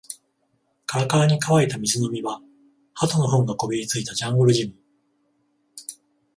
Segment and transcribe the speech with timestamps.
[0.87, 2.41] カラカラに乾いた水飲み場、
[2.95, 4.73] 鳩の糞がこびりついたジャングルジム